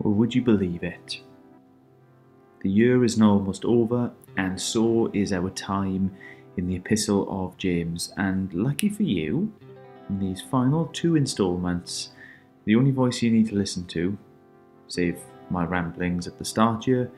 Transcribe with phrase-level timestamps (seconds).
[0.00, 1.20] Or would you believe it?
[2.62, 6.16] The year is now almost over, and so is our time
[6.56, 8.12] in the Epistle of James.
[8.16, 9.52] And lucky for you,
[10.08, 12.10] in these final two instalments,
[12.64, 14.16] the only voice you need to listen to,
[14.88, 15.18] save
[15.50, 17.10] my ramblings at the start here,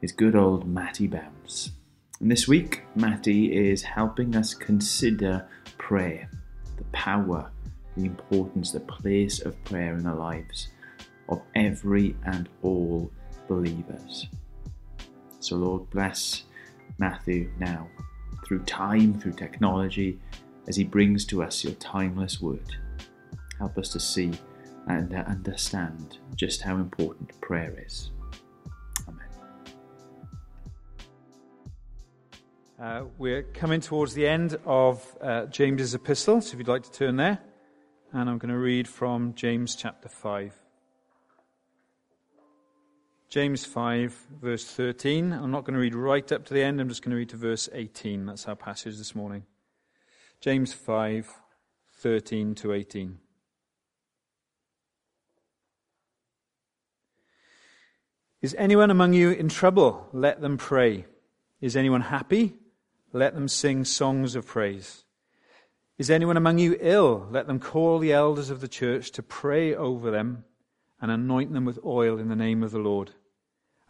[0.00, 1.72] is good old Matty Bounce.
[2.20, 5.46] And this week, Matty is helping us consider
[5.76, 6.30] prayer,
[6.76, 7.50] the power,
[7.96, 10.68] the importance, the place of prayer in our lives
[11.28, 13.10] of every and all
[13.48, 14.28] believers.
[15.40, 16.44] So, Lord, bless
[16.98, 17.88] Matthew now
[18.46, 20.18] through time, through technology,
[20.68, 22.76] as he brings to us your timeless word.
[23.58, 24.32] Help us to see
[24.86, 28.10] and understand just how important prayer is.
[29.08, 29.26] Amen.
[32.80, 36.92] Uh, we're coming towards the end of uh, James's epistle, so if you'd like to
[36.92, 37.38] turn there,
[38.12, 40.61] and I'm going to read from James chapter 5.
[43.32, 45.32] James 5, verse 13.
[45.32, 47.30] I'm not going to read right up to the end, I'm just going to read
[47.30, 48.26] to verse 18.
[48.26, 49.44] That's our passage this morning.
[50.42, 51.32] James 5,
[51.94, 53.16] 13 to 18.
[58.42, 60.08] Is anyone among you in trouble?
[60.12, 61.06] Let them pray.
[61.62, 62.52] Is anyone happy?
[63.14, 65.04] Let them sing songs of praise.
[65.96, 67.28] Is anyone among you ill?
[67.30, 70.44] Let them call the elders of the church to pray over them
[71.00, 73.12] and anoint them with oil in the name of the Lord.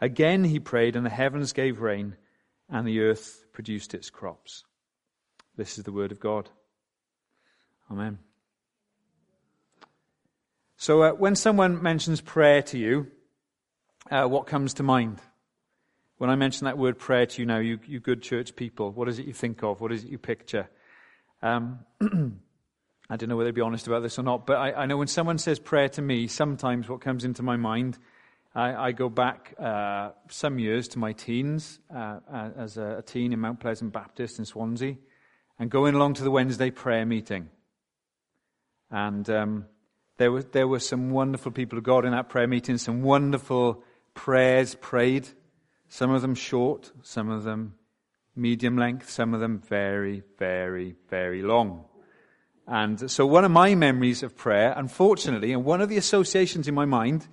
[0.00, 2.16] Again he prayed, and the heavens gave rain,
[2.68, 4.64] and the earth produced its crops.
[5.56, 6.48] This is the word of God.
[7.90, 8.18] Amen.
[10.76, 13.08] So, uh, when someone mentions prayer to you,
[14.10, 15.18] uh, what comes to mind?
[16.16, 19.08] When I mention that word prayer to you now, you, you good church people, what
[19.08, 19.80] is it you think of?
[19.80, 20.68] What is it you picture?
[21.42, 21.80] Um,
[23.10, 24.96] I don't know whether to be honest about this or not, but I, I, know
[24.96, 27.98] when someone says prayer to me, sometimes what comes into my mind
[28.54, 32.18] I, I go back uh, some years to my teens uh,
[32.56, 34.96] as a, a, teen in Mount Pleasant Baptist in Swansea
[35.58, 37.48] and going along to the Wednesday prayer meeting.
[38.90, 39.66] And um,
[40.16, 43.84] there, were, there were some wonderful people of God in that prayer meeting, some wonderful
[44.14, 45.28] prayers prayed,
[45.88, 47.74] some of them short, some of them
[48.34, 51.84] medium length, some of them very, very, very long.
[52.66, 56.74] And so one of my memories of prayer, unfortunately, and one of the associations in
[56.74, 57.28] my mind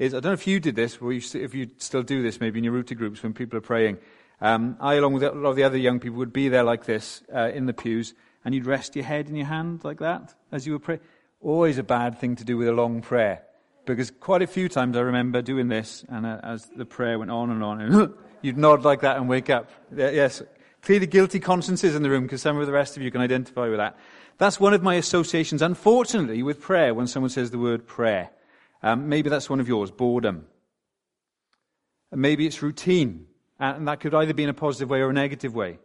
[0.00, 2.58] is, I don't know if you did this, or if you still do this maybe
[2.58, 3.98] in your rooted groups when people are praying.
[4.40, 6.86] Um, I, along with a lot of the other young people, would be there like
[6.86, 10.34] this uh, in the pews, and you'd rest your head in your hand like that
[10.50, 11.00] as you were praying.
[11.42, 13.42] Always a bad thing to do with a long prayer.
[13.84, 17.30] Because quite a few times I remember doing this, and uh, as the prayer went
[17.30, 19.68] on and on, and you'd nod like that and wake up.
[19.94, 20.42] Yes,
[20.80, 23.68] clearly guilty consciences in the room, because some of the rest of you can identify
[23.68, 23.98] with that.
[24.38, 28.30] That's one of my associations, unfortunately, with prayer when someone says the word prayer.
[28.82, 30.46] Um, maybe that's one of yours, boredom.
[32.10, 33.26] And maybe it's routine.
[33.58, 35.78] And that could either be in a positive way or a negative way.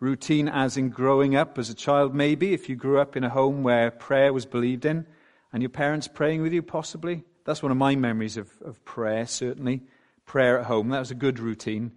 [0.00, 3.30] Routine as in growing up as a child, maybe, if you grew up in a
[3.30, 5.06] home where prayer was believed in,
[5.52, 7.24] and your parents praying with you, possibly.
[7.44, 9.82] That's one of my memories of, of prayer, certainly.
[10.26, 10.88] Prayer at home.
[10.90, 11.92] That was a good routine.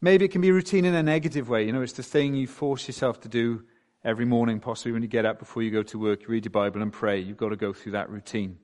[0.00, 1.64] Maybe it can be routine in a negative way.
[1.64, 3.64] You know, it's the thing you force yourself to do
[4.04, 6.50] every morning, possibly when you get up before you go to work, you read your
[6.50, 7.20] Bible and pray.
[7.20, 8.58] You've got to go through that routine.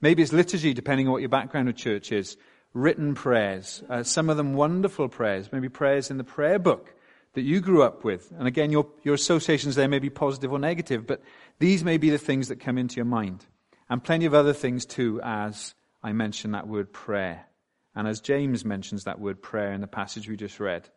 [0.00, 2.36] Maybe it's liturgy, depending on what your background of church is.
[2.72, 3.82] Written prayers.
[3.88, 5.50] Uh, some of them wonderful prayers.
[5.52, 6.94] Maybe prayers in the prayer book
[7.34, 8.32] that you grew up with.
[8.38, 11.22] And again, your, your associations there may be positive or negative, but
[11.58, 13.46] these may be the things that come into your mind.
[13.88, 17.46] And plenty of other things too, as I mentioned that word prayer.
[17.94, 20.88] And as James mentions that word prayer in the passage we just read.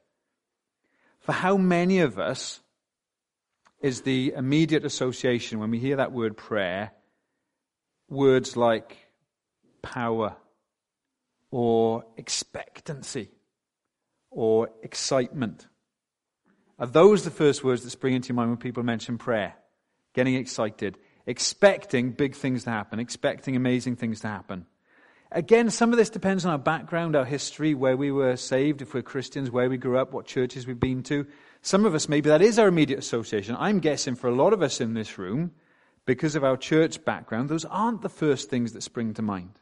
[1.19, 2.61] For how many of us
[3.81, 6.91] is the immediate association when we hear that word prayer
[8.13, 8.97] words like
[9.81, 10.35] power
[11.51, 13.29] or expectancy
[14.31, 15.67] or excitement.
[16.79, 19.55] Are those the first words that spring into your mind when people mention prayer?
[20.13, 24.65] Getting excited, expecting big things to happen, expecting amazing things to happen.
[25.31, 28.93] Again, some of this depends on our background, our history, where we were saved, if
[28.93, 31.25] we're Christians, where we grew up, what churches we've been to.
[31.61, 33.55] Some of us, maybe that is our immediate association.
[33.57, 35.51] I'm guessing for a lot of us in this room,
[36.05, 39.59] because of our church background, those aren't the first things that spring to mind.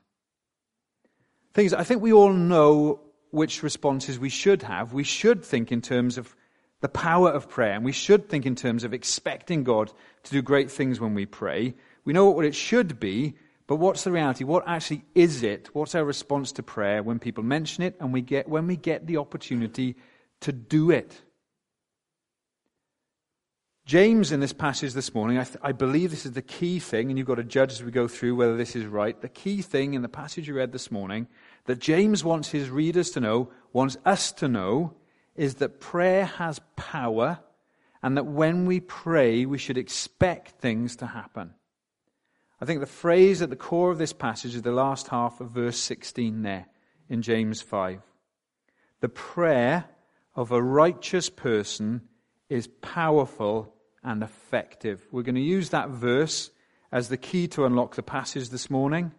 [1.54, 3.02] Things I think we all know
[3.32, 4.94] which responses we should have.
[4.94, 6.36] We should think in terms of
[6.82, 9.92] the power of prayer, and we should think in terms of expecting God
[10.24, 11.76] to do great things when we pray.
[12.06, 13.36] We know what it should be,
[13.68, 14.44] but what's the reality?
[14.44, 15.70] What actually is it?
[15.74, 19.06] What's our response to prayer when people mention it and we get, when we get
[19.06, 19.96] the opportunity
[20.42, 21.22] to do it?
[23.92, 27.10] James, in this passage this morning, I, th- I, believe this is the key thing,
[27.10, 29.20] and you've got to judge as we go through whether this is right.
[29.20, 31.28] The key thing in the passage you read this morning
[31.66, 34.94] that James wants his readers to know, wants us to know,
[35.36, 37.40] is that prayer has power,
[38.02, 41.54] and that when we pray, we should expect things to happen.
[42.62, 45.52] I think the phrase at the core of this passage is the last half of
[45.52, 46.68] verse 16 there
[47.10, 48.00] in James 5.
[49.02, 49.84] The prayer
[50.34, 52.08] of a righteous person
[52.48, 55.06] is powerful and effective.
[55.12, 56.50] We're going to use that verse
[56.92, 59.12] as the key to unlock the passage this morning.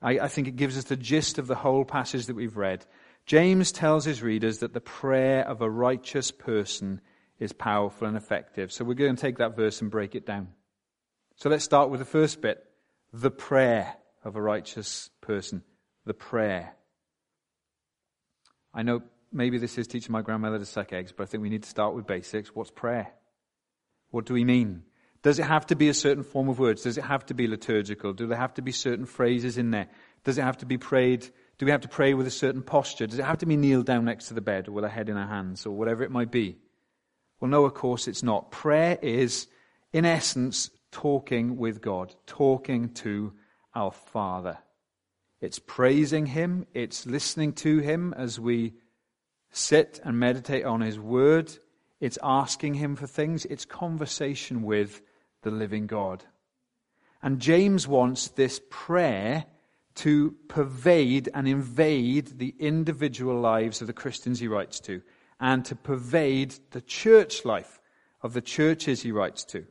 [0.00, 2.86] I, I, think it gives us the gist of the whole passage that we've read.
[3.26, 7.00] James tells his readers that the prayer of a righteous person
[7.38, 8.72] is powerful and effective.
[8.72, 10.48] So we're going to take that verse and break it down.
[11.36, 12.64] So let's start with the first bit
[13.12, 15.62] the prayer of a righteous person.
[16.06, 16.74] The prayer.
[18.72, 19.02] I know
[19.32, 21.68] maybe this is teaching my grandmother to suck eggs, but I think we need to
[21.68, 22.54] start with basics.
[22.54, 23.12] What's prayer?
[24.10, 24.82] What do we mean?
[25.22, 26.82] Does it have to be a certain form of words?
[26.82, 28.12] Does it have to be liturgical?
[28.12, 29.88] Do there have to be certain phrases in there?
[30.24, 31.28] Does it have to be prayed?
[31.58, 33.06] Do we have to pray with a certain posture?
[33.06, 35.10] Does it have to be kneeled down next to the bed or with our head
[35.10, 36.56] in our hands or whatever it might be?
[37.38, 38.50] Well, no, of course it's not.
[38.50, 39.46] Prayer is,
[39.92, 43.34] in essence, talking with God, talking to
[43.74, 44.58] our Father.
[45.40, 48.74] It's praising Him, it's listening to Him as we
[49.52, 51.50] sit and meditate on His Word,
[52.00, 55.02] it's asking Him for things, it's conversation with
[55.42, 56.24] the living God.
[57.22, 59.44] And James wants this prayer
[59.96, 65.02] to pervade and invade the individual lives of the Christians he writes to,
[65.38, 67.80] and to pervade the church life
[68.22, 69.66] of the churches he writes to.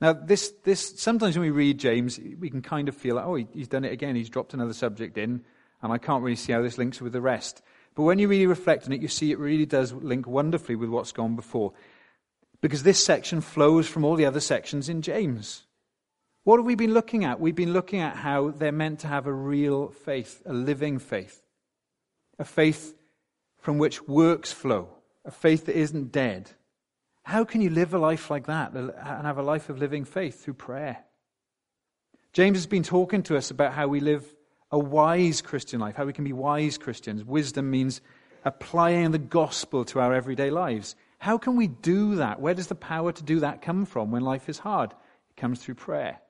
[0.00, 3.34] Now, this, this, sometimes when we read James, we can kind of feel like, oh,
[3.34, 4.16] he's done it again.
[4.16, 5.42] He's dropped another subject in,
[5.82, 7.62] and I can't really see how this links with the rest.
[7.94, 10.90] But when you really reflect on it, you see it really does link wonderfully with
[10.90, 11.72] what's gone before.
[12.60, 15.64] Because this section flows from all the other sections in James.
[16.44, 17.40] What have we been looking at?
[17.40, 21.42] We've been looking at how they're meant to have a real faith, a living faith,
[22.38, 22.94] a faith
[23.58, 24.88] from which works flow,
[25.24, 26.50] a faith that isn't dead,
[27.30, 30.42] how can you live a life like that and have a life of living faith
[30.42, 31.04] through prayer?
[32.32, 34.24] James has been talking to us about how we live
[34.70, 37.24] a wise Christian life, how we can be wise Christians.
[37.24, 38.00] Wisdom means
[38.44, 40.96] applying the gospel to our everyday lives.
[41.18, 42.40] How can we do that?
[42.40, 44.92] Where does the power to do that come from when life is hard?
[44.92, 46.20] It comes through prayer.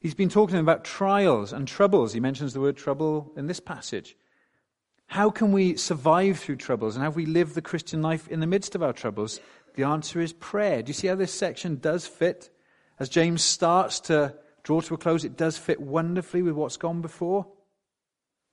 [0.00, 2.14] He's been talking about trials and troubles.
[2.14, 4.16] He mentions the word trouble in this passage.
[5.08, 8.46] How can we survive through troubles and how we live the Christian life in the
[8.46, 9.40] midst of our troubles?
[9.74, 10.82] The answer is prayer.
[10.82, 12.48] Do you see how this section does fit?
[12.98, 17.02] As James starts to draw to a close, it does fit wonderfully with what's gone
[17.02, 17.46] before.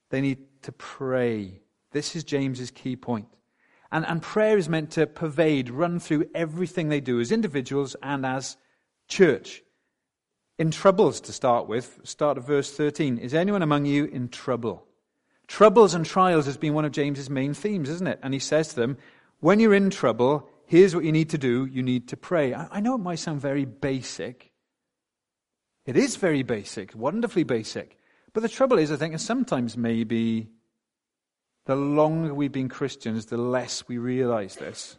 [0.09, 1.62] They need to pray.
[1.92, 3.27] This is James's key point.
[3.92, 8.25] And, and prayer is meant to pervade, run through everything they do as individuals and
[8.25, 8.57] as
[9.07, 9.63] church.
[10.59, 13.18] In troubles, to start with, start at verse 13.
[13.18, 14.86] Is anyone among you in trouble?
[15.48, 18.19] Troubles and trials has been one of James's main themes, isn't it?
[18.21, 18.98] And he says to them,
[19.39, 22.53] when you're in trouble, here's what you need to do you need to pray.
[22.53, 24.51] I, I know it might sound very basic.
[25.86, 27.97] It is very basic, wonderfully basic.
[28.38, 30.51] But the trouble is, I think, and sometimes maybe
[31.65, 34.96] the longer we've been Christians, the less we realize this.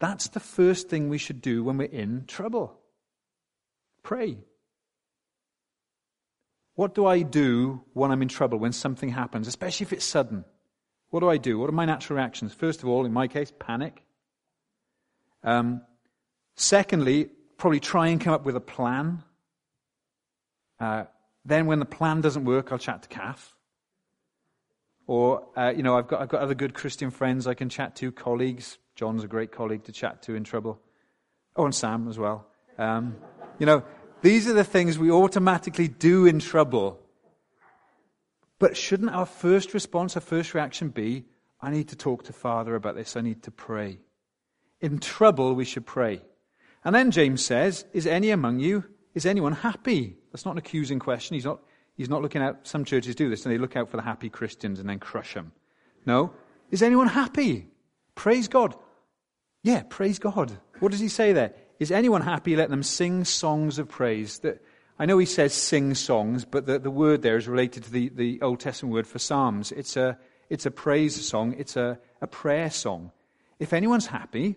[0.00, 2.76] That's the first thing we should do when we're in trouble
[4.02, 4.38] pray.
[6.74, 10.44] What do I do when I'm in trouble, when something happens, especially if it's sudden?
[11.10, 11.60] What do I do?
[11.60, 12.52] What are my natural reactions?
[12.52, 14.02] First of all, in my case, panic.
[15.44, 15.82] Um,
[16.56, 19.22] secondly, probably try and come up with a plan.
[20.80, 21.04] Uh,
[21.46, 23.54] then, when the plan doesn't work, I'll chat to Kath.
[25.06, 27.94] Or, uh, you know, I've got, I've got other good Christian friends I can chat
[27.96, 28.78] to, colleagues.
[28.96, 30.80] John's a great colleague to chat to in trouble.
[31.54, 32.46] Oh, and Sam as well.
[32.78, 33.16] Um,
[33.58, 33.84] you know,
[34.22, 36.98] these are the things we automatically do in trouble.
[38.58, 41.26] But shouldn't our first response, our first reaction be,
[41.60, 43.98] I need to talk to Father about this, I need to pray?
[44.80, 46.22] In trouble, we should pray.
[46.84, 48.84] And then James says, Is any among you,
[49.14, 50.16] is anyone happy?
[50.36, 51.32] That's not an accusing question.
[51.32, 51.60] He's not,
[51.96, 54.28] he's not looking at, some churches do this and they look out for the happy
[54.28, 55.52] Christians and then crush them.
[56.04, 56.34] No.
[56.70, 57.68] Is anyone happy?
[58.14, 58.74] Praise God.
[59.62, 60.52] Yeah, praise God.
[60.78, 61.54] What does he say there?
[61.80, 62.54] Is anyone happy?
[62.54, 64.40] Let them sing songs of praise.
[64.40, 64.62] That,
[64.98, 68.10] I know he says sing songs, but the, the word there is related to the,
[68.10, 69.72] the Old Testament word for psalms.
[69.72, 70.18] It's a,
[70.50, 73.10] it's a praise song, it's a, a prayer song.
[73.58, 74.56] If anyone's happy,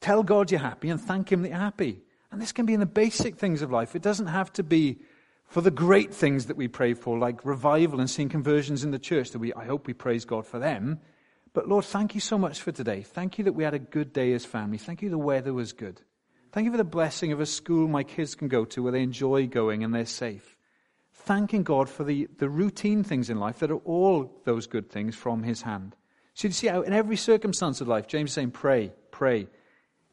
[0.00, 2.02] tell God you're happy and thank Him that you're happy.
[2.36, 3.96] And this can be in the basic things of life.
[3.96, 4.98] It doesn't have to be
[5.46, 8.98] for the great things that we pray for, like revival and seeing conversions in the
[8.98, 11.00] church, that we, I hope we praise God for them.
[11.54, 13.00] But Lord, thank you so much for today.
[13.00, 14.76] Thank you that we had a good day as family.
[14.76, 16.02] Thank you the weather was good.
[16.52, 19.02] Thank you for the blessing of a school my kids can go to where they
[19.02, 20.58] enjoy going and they're safe.
[21.14, 25.16] Thanking God for the, the routine things in life that are all those good things
[25.16, 25.96] from His hand.
[26.34, 29.48] So you see how in every circumstance of life, James is saying, pray, pray.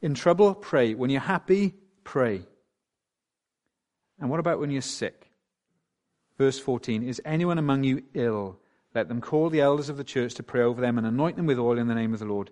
[0.00, 0.94] In trouble, pray.
[0.94, 1.74] When you're happy,
[2.04, 2.42] pray.
[4.20, 5.30] And what about when you're sick?
[6.38, 8.58] Verse 14 Is anyone among you ill?
[8.94, 11.46] Let them call the elders of the church to pray over them and anoint them
[11.46, 12.50] with oil in the name of the Lord.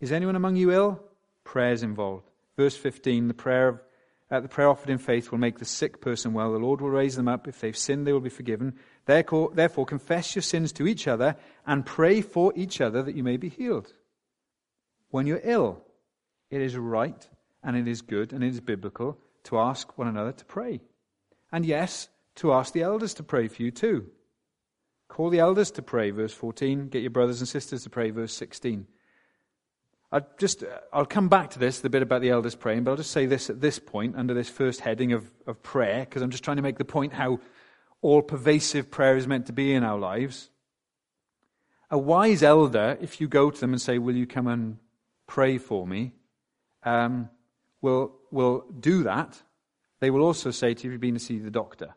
[0.00, 1.00] Is anyone among you ill?
[1.44, 2.28] Prayers involved.
[2.56, 3.80] Verse 15 The prayer, of,
[4.30, 6.52] uh, the prayer offered in faith will make the sick person well.
[6.52, 7.46] The Lord will raise them up.
[7.46, 8.74] If they've sinned, they will be forgiven.
[9.06, 13.22] Therefore, therefore, confess your sins to each other and pray for each other that you
[13.22, 13.92] may be healed.
[15.10, 15.84] When you're ill,
[16.50, 17.28] it is right
[17.62, 20.80] and it is good and it is biblical to ask one another to pray.
[21.52, 24.06] And yes, to ask the elders to pray for you too.
[25.08, 26.88] Call the elders to pray, verse 14.
[26.88, 28.86] Get your brothers and sisters to pray, verse 16.
[30.12, 32.96] I'll just, I'll come back to this, the bit about the elders praying, but I'll
[32.96, 36.30] just say this at this point, under this first heading of, of prayer, because I'm
[36.30, 37.40] just trying to make the point how
[38.02, 40.50] all pervasive prayer is meant to be in our lives.
[41.90, 44.78] A wise elder, if you go to them and say, Will you come and
[45.26, 46.12] pray for me?
[46.84, 47.28] Um,
[47.82, 49.42] will, will do that,
[50.00, 51.94] they will also say to you, You've been to see the doctor.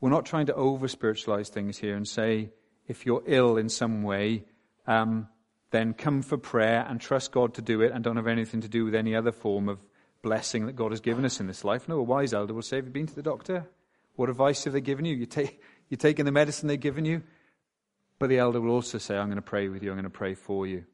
[0.00, 2.50] We're not trying to over spiritualize things here and say,
[2.88, 4.44] if you're ill in some way,
[4.86, 5.28] um,
[5.70, 8.68] then come for prayer and trust God to do it and don't have anything to
[8.68, 9.78] do with any other form of
[10.20, 11.88] blessing that God has given us in this life.
[11.88, 13.66] No, a wise elder will say, Have you been to the doctor?
[14.16, 15.14] What advice have they given you?
[15.14, 17.22] You take, you're taking the medicine they've given you?
[18.18, 20.10] But the elder will also say, I'm going to pray with you, I'm going to
[20.10, 20.84] pray for you.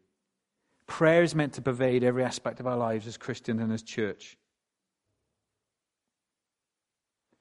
[0.89, 4.37] Prayer is meant to pervade every aspect of our lives as Christians and as church.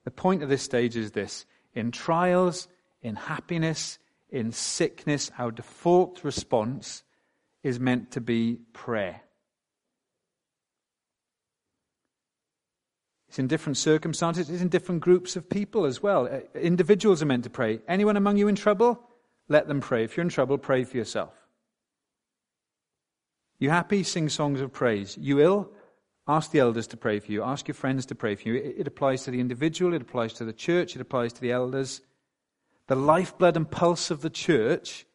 [0.04, 2.68] The point of this stage is this in trials,
[3.02, 3.98] in happiness,
[4.30, 7.02] in sickness, our default response
[7.62, 9.22] is meant to be prayer.
[13.28, 16.26] It's in different circumstances, it's in different groups of people as well.
[16.26, 17.80] Uh, individuals are meant to pray.
[17.88, 19.00] Anyone among you in trouble?
[19.48, 20.04] Let them pray.
[20.04, 21.47] If you're in trouble, pray for yourself.
[23.58, 24.02] You happy?
[24.02, 25.16] Sing songs of praise.
[25.20, 25.70] You ill?
[26.28, 27.42] Ask the elders to pray for you.
[27.42, 28.54] Ask your friends to pray for you.
[28.56, 31.52] It, it applies to the individual, it applies to the church, it applies to the
[31.52, 32.02] elders.
[32.86, 35.06] The lifeblood and pulse of the church,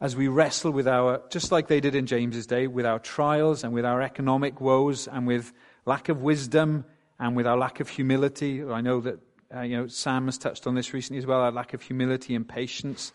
[0.00, 3.64] as we wrestle with our, just like they did in James's day, with our trials
[3.64, 5.52] and with our economic woes and with
[5.84, 6.84] lack of wisdom
[7.18, 8.64] and with our lack of humility.
[8.64, 9.18] I know that
[9.54, 11.40] uh, you know Sam has touched on this recently as well.
[11.40, 13.12] Our lack of humility and patience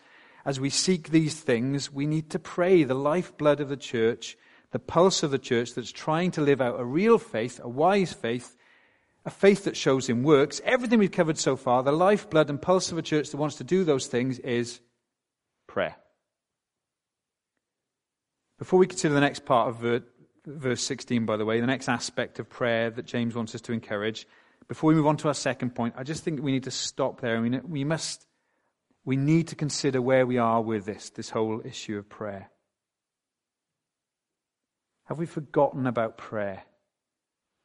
[0.50, 4.36] as we seek these things, we need to pray the lifeblood of the church,
[4.72, 8.12] the pulse of the church that's trying to live out a real faith, a wise
[8.12, 8.56] faith,
[9.24, 10.60] a faith that shows in works.
[10.64, 13.64] Everything we've covered so far, the lifeblood and pulse of a church that wants to
[13.64, 14.80] do those things is
[15.68, 15.94] prayer.
[18.58, 20.02] Before we consider the next part of
[20.44, 23.72] verse 16, by the way, the next aspect of prayer that James wants us to
[23.72, 24.26] encourage,
[24.66, 27.20] before we move on to our second point, I just think we need to stop
[27.20, 27.36] there.
[27.36, 28.26] I mean, we must
[29.04, 32.50] we need to consider where we are with this, this whole issue of prayer.
[35.04, 36.62] Have we forgotten about prayer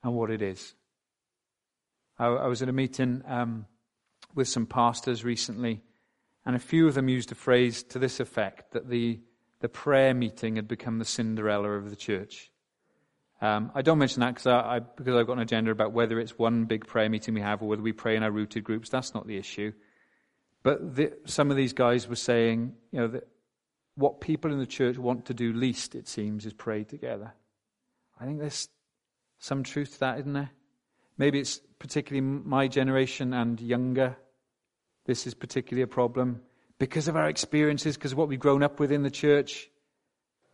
[0.03, 0.73] and what it is?
[2.17, 3.65] I, I was at a meeting um,
[4.33, 5.83] with some pastors recently,
[6.45, 9.19] and a few of them used a phrase to this effect that the,
[9.59, 12.49] the prayer meeting had become the Cinderella of the church.
[13.41, 16.37] Um, I don't mention that I, I, because I've got an agenda about whether it's
[16.39, 18.89] one big prayer meeting we have or whether we pray in our rooted groups.
[18.89, 19.73] That's not the issue.
[20.65, 23.27] But the, some of these guys were saying, you know, that
[23.93, 27.35] what people in the church want to do least, it seems, is pray together.
[28.19, 28.67] I think there's
[29.37, 30.49] some truth to that, isn't there?
[31.19, 34.17] Maybe it's particularly my generation and younger.
[35.05, 36.41] This is particularly a problem.
[36.79, 39.69] Because of our experiences, because of what we've grown up with in the church,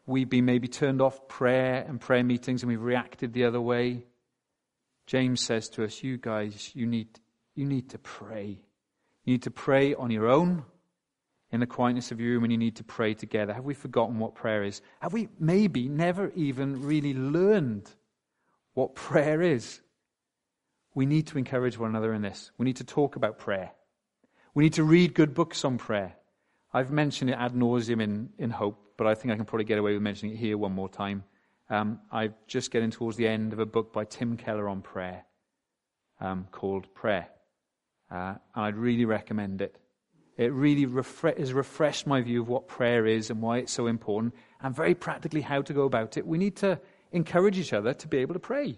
[0.06, 4.04] we've been maybe turned off prayer and prayer meetings and we've reacted the other way.
[5.08, 7.08] James says to us, You guys, you need,
[7.56, 8.60] you need to pray.
[9.26, 10.66] You need to pray on your own
[11.52, 13.54] in the quietness of your room and you need to pray together.
[13.54, 14.82] Have we forgotten what prayer is?
[15.00, 17.90] Have we maybe never even really learned
[18.74, 19.82] what prayer is?
[20.94, 22.52] We need to encourage one another in this.
[22.58, 23.72] We need to talk about prayer.
[24.54, 26.16] We need to read good books on prayer.
[26.74, 29.78] I've mentioned it ad nauseum in, in Hope, but I think I can probably get
[29.78, 31.24] away with mentioning it here one more time.
[31.70, 35.26] Um, I'm just getting towards the end of a book by Tim Keller on prayer
[36.20, 37.30] um, called Prayer.
[38.12, 39.78] Uh, and I'd really recommend it.
[40.38, 43.88] It really refre- has refreshed my view of what prayer is and why it's so
[43.88, 46.28] important, and very practically how to go about it.
[46.28, 46.80] We need to
[47.12, 48.78] encourage each other to be able to pray.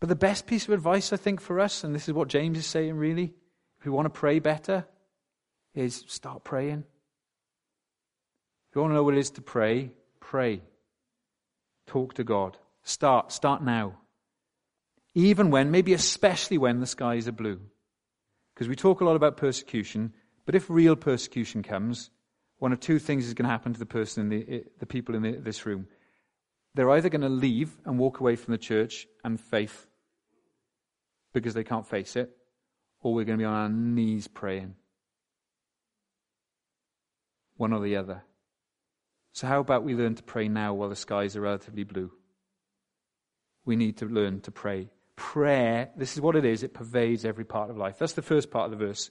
[0.00, 2.58] But the best piece of advice, I think, for us, and this is what James
[2.58, 3.34] is saying really,
[3.78, 4.86] if we want to pray better,
[5.74, 6.84] is start praying.
[8.70, 10.62] If you want to know what it is to pray, pray.
[11.86, 12.58] Talk to God.
[12.82, 13.32] Start.
[13.32, 13.98] Start now.
[15.14, 17.60] Even when, maybe especially when the skies are blue.
[18.56, 20.14] Because we talk a lot about persecution,
[20.46, 22.08] but if real persecution comes,
[22.58, 25.14] one of two things is going to happen to the person in the, the people
[25.14, 25.88] in the, this room.
[26.74, 29.86] They're either going to leave and walk away from the church and faith
[31.34, 32.30] because they can't face it,
[33.02, 34.74] or we're going to be on our knees praying.
[37.58, 38.24] One or the other.
[39.32, 42.10] So, how about we learn to pray now while the skies are relatively blue?
[43.66, 47.44] We need to learn to pray prayer, this is what it is, it pervades every
[47.44, 47.98] part of life.
[47.98, 49.10] That's the first part of the verse.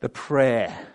[0.00, 0.86] The prayer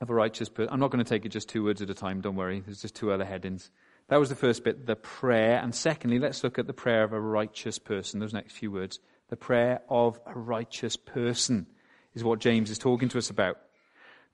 [0.00, 0.72] of a righteous person.
[0.72, 2.60] I'm not going to take it just two words at a time, don't worry.
[2.60, 3.70] There's just two other headings.
[4.08, 5.58] That was the first bit, the prayer.
[5.58, 9.00] And secondly, let's look at the prayer of a righteous person, those next few words.
[9.28, 11.66] The prayer of a righteous person
[12.14, 13.58] is what James is talking to us about.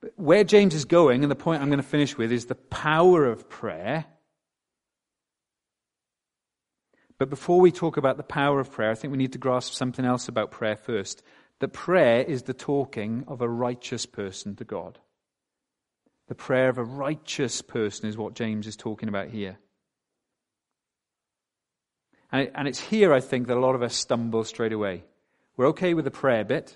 [0.00, 2.54] But where James is going, and the point I'm going to finish with, is the
[2.54, 4.06] power of prayer
[7.20, 9.74] but before we talk about the power of prayer, I think we need to grasp
[9.74, 11.22] something else about prayer first.
[11.58, 14.98] That prayer is the talking of a righteous person to God.
[16.28, 19.58] The prayer of a righteous person is what James is talking about here.
[22.32, 25.04] And, it, and it's here, I think, that a lot of us stumble straight away.
[25.58, 26.74] We're okay with the prayer bit.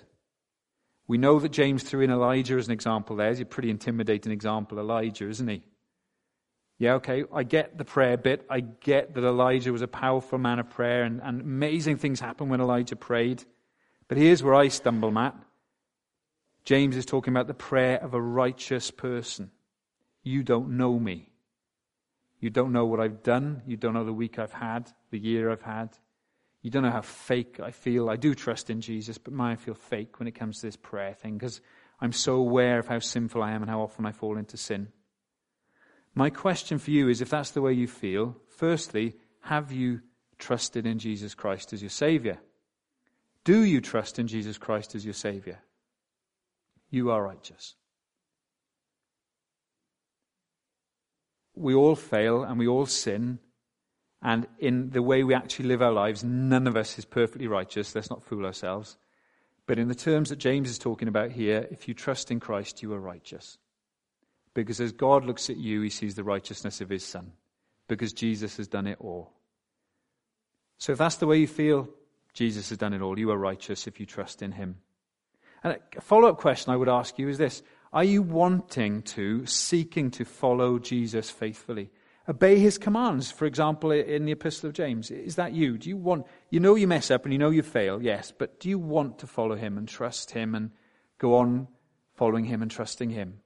[1.07, 3.29] We know that James threw in Elijah as an example there.
[3.29, 5.63] He's a pretty intimidating example, Elijah, isn't he?
[6.77, 8.45] Yeah, okay, I get the prayer bit.
[8.49, 12.49] I get that Elijah was a powerful man of prayer and, and amazing things happened
[12.49, 13.43] when Elijah prayed.
[14.07, 15.35] But here's where I stumble, Matt.
[16.65, 19.51] James is talking about the prayer of a righteous person.
[20.23, 21.29] You don't know me.
[22.39, 23.61] You don't know what I've done.
[23.65, 25.97] You don't know the week I've had, the year I've had.
[26.61, 28.09] You don't know how fake I feel.
[28.09, 30.75] I do trust in Jesus, but man, I feel fake when it comes to this
[30.75, 31.61] prayer thing because
[32.01, 34.89] I'm so aware of how sinful I am and how often I fall into sin.
[36.15, 40.01] My question for you is if that's the way you feel, firstly, have you
[40.39, 42.39] trusted in Jesus Christ as your Savior?
[43.43, 45.59] Do you trust in Jesus Christ as your Savior?
[46.89, 47.75] You are righteous.
[51.53, 53.39] We all fail and we all sin.
[54.21, 57.93] And in the way we actually live our lives, none of us is perfectly righteous.
[57.93, 58.97] Let's not fool ourselves.
[59.67, 62.81] But in the terms that James is talking about here, if you trust in Christ,
[62.81, 63.57] you are righteous.
[64.55, 67.33] Because as God looks at you, he sees the righteousness of his Son.
[67.87, 69.31] Because Jesus has done it all.
[70.79, 71.87] So if that's the way you feel,
[72.33, 73.19] Jesus has done it all.
[73.19, 74.77] You are righteous if you trust in him.
[75.63, 77.61] And a follow up question I would ask you is this
[77.93, 81.91] Are you wanting to, seeking to follow Jesus faithfully?
[82.27, 85.11] Obey his commands, for example, in the Epistle of James.
[85.11, 85.77] Is that you?
[85.77, 88.59] Do you want, you know you mess up and you know you fail, yes, but
[88.59, 90.71] do you want to follow him and trust him and
[91.19, 91.67] go on
[92.15, 93.41] following him and trusting him?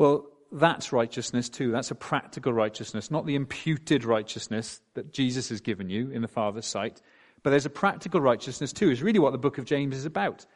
[0.00, 1.72] Well, that's righteousness too.
[1.72, 6.26] That's a practical righteousness, not the imputed righteousness that Jesus has given you in the
[6.26, 7.02] Father's sight.
[7.42, 10.46] But there's a practical righteousness too, is really what the book of James is about.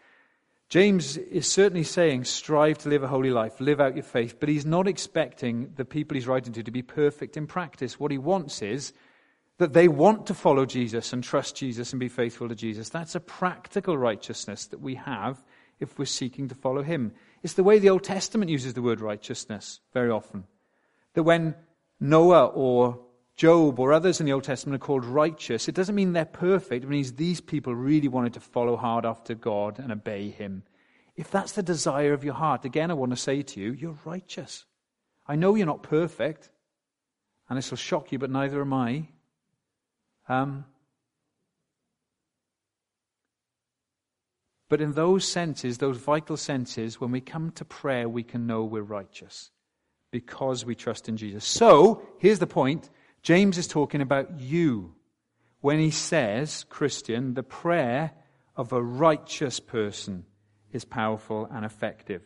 [0.71, 4.49] James is certainly saying, strive to live a holy life, live out your faith, but
[4.49, 8.01] he's not expecting the people he's writing to to be perfect in practice.
[8.01, 8.95] What he wants is
[9.59, 12.89] that they want to follow Jesus and trust Jesus and be faithful to Jesus.
[12.89, 15.45] That's a practical righteousness that we have
[15.81, 17.13] if we're seeking to follow him.
[17.45, 20.45] It's the way the Old Testament uses the word righteousness very often.
[21.13, 21.55] That when
[22.01, 23.01] Noah or
[23.37, 26.85] Job or others in the Old Testament are called righteous, it doesn't mean they're perfect.
[26.85, 30.63] It means these people really wanted to follow hard after God and obey Him.
[31.17, 33.99] If that's the desire of your heart, again, I want to say to you, you're
[34.07, 34.65] righteous.
[35.27, 36.49] I know you're not perfect,
[37.51, 39.09] and this will shock you, but neither am I.
[40.31, 40.65] Um,
[44.69, 48.65] But in those senses, those vital senses, when we come to prayer, we can know
[48.65, 49.51] we're righteous
[50.11, 51.45] because we trust in Jesus.
[51.45, 52.89] So, here's the point
[53.23, 54.95] James is talking about you
[55.61, 58.13] when he says, Christian, the prayer
[58.57, 60.25] of a righteous person
[60.73, 62.23] is powerful and effective.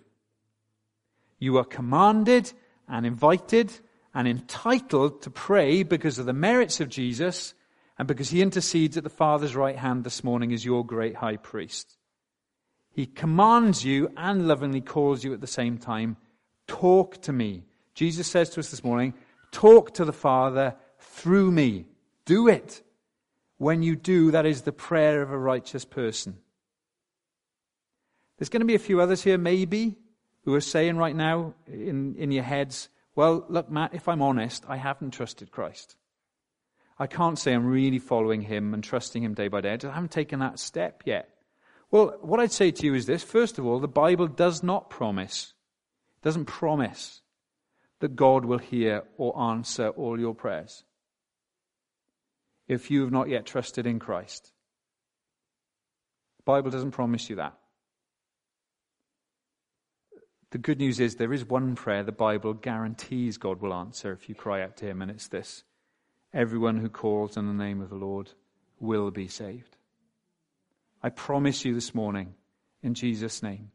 [1.39, 2.53] You are commanded
[2.89, 3.73] and invited
[4.15, 7.55] and entitled to pray because of the merits of Jesus
[7.99, 11.37] and because he intercedes at the Father's right hand this morning as your great high
[11.37, 11.98] priest.
[12.99, 16.17] He commands you and lovingly calls you at the same time,
[16.67, 17.63] talk to me.
[17.95, 19.15] Jesus says to us this morning,
[19.53, 21.87] talk to the Father through me.
[22.25, 22.83] Do it.
[23.57, 26.39] When you do, that is the prayer of a righteous person.
[28.37, 29.95] There's going to be a few others here, maybe,
[30.45, 34.65] who are saying right now in, in your heads, well, look, Matt, if I'm honest,
[34.67, 35.95] I haven't trusted Christ.
[36.99, 39.79] I can't say I'm really following him and trusting him day by day.
[39.85, 41.38] I haven't taken that step yet.
[41.91, 43.23] Well, what I'd say to you is this.
[43.23, 45.55] First of all, the Bible does not promise,
[46.23, 47.23] doesn't promise
[48.01, 50.85] that God will hear or answer all your prayers
[52.69, 54.53] if you have not yet trusted in Christ.
[56.37, 57.55] The Bible doesn't promise you that.
[60.51, 64.29] The good news is there is one prayer the Bible guarantees God will answer if
[64.29, 65.65] you cry out to Him, and it's this
[66.35, 68.31] Everyone who calls on the name of the Lord
[68.79, 69.78] will be saved.
[71.03, 72.35] I promise you this morning,
[72.83, 73.71] in Jesus' name,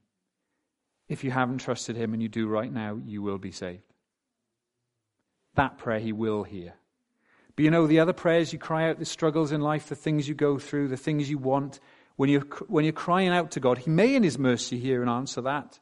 [1.08, 3.84] if you haven't trusted Him and you do right now, you will be saved.
[5.56, 6.74] That prayer He will hear.
[7.56, 10.28] But you know, the other prayers you cry out, the struggles in life, the things
[10.28, 11.80] you go through, the things you want,
[12.16, 15.10] when you're, when you're crying out to God, He may in His mercy hear and
[15.10, 15.80] answer that.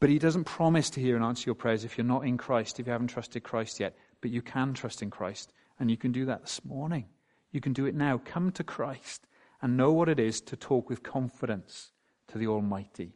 [0.00, 2.80] But He doesn't promise to hear and answer your prayers if you're not in Christ,
[2.80, 3.96] if you haven't trusted Christ yet.
[4.20, 7.06] But you can trust in Christ, and you can do that this morning.
[7.52, 8.20] You can do it now.
[8.24, 9.26] Come to Christ
[9.62, 11.92] and know what it is to talk with confidence
[12.28, 13.12] to the Almighty.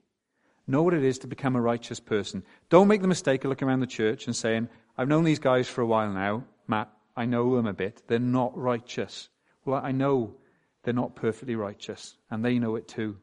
[0.67, 2.45] Know what it is to become a righteous person.
[2.69, 5.69] Don't make the mistake of looking around the church and saying, I've known these guys
[5.69, 6.45] for a while now.
[6.69, 8.03] Matt, I know them a bit.
[8.07, 9.29] They're not righteous.
[9.65, 10.37] Well, I know
[10.83, 13.19] they're not perfectly righteous, and they know it too.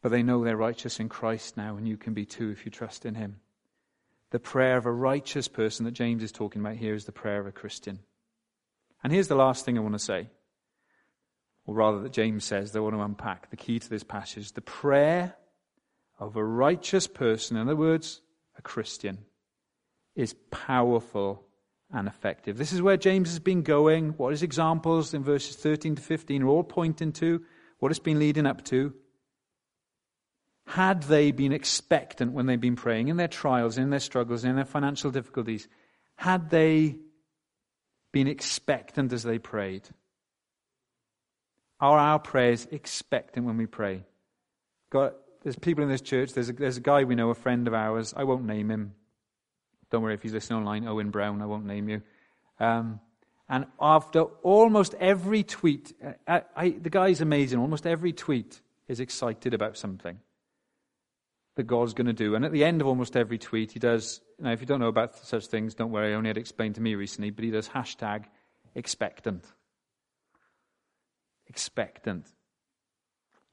[0.00, 2.70] But they know they're righteous in Christ now, and you can be too if you
[2.70, 3.36] trust in Him.
[4.30, 7.40] The prayer of a righteous person that James is talking about here is the prayer
[7.40, 7.98] of a Christian.
[9.04, 10.28] And here's the last thing I want to say,
[11.66, 14.52] or rather, that James says, I want to unpack the key to this passage.
[14.52, 15.36] The prayer
[16.18, 18.20] of a righteous person, in other words,
[18.58, 19.18] a Christian,
[20.14, 21.46] is powerful
[21.92, 22.56] and effective.
[22.56, 24.10] This is where James has been going.
[24.10, 27.42] What his examples in verses 13 to 15 are all pointing to,
[27.78, 28.94] what it's been leading up to.
[30.66, 34.56] Had they been expectant when they've been praying in their trials, in their struggles, in
[34.56, 35.68] their financial difficulties,
[36.16, 36.96] had they
[38.12, 39.88] been expectant as they prayed?
[41.82, 44.04] Are our prayers expectant when we pray?
[44.90, 47.66] God, there's people in this church, there's a, there's a guy we know, a friend
[47.66, 48.94] of ours, I won't name him.
[49.90, 52.02] Don't worry if he's listening online, Owen Brown, I won't name you.
[52.60, 53.00] Um,
[53.48, 55.92] and after almost every tweet,
[56.28, 60.20] I, I, the guy's amazing, almost every tweet is excited about something
[61.56, 62.36] that God's going to do.
[62.36, 64.86] And at the end of almost every tweet, he does, now if you don't know
[64.86, 67.68] about such things, don't worry, I only had explained to me recently, but he does
[67.68, 68.26] hashtag
[68.76, 69.44] expectant.
[71.52, 72.26] Expectant.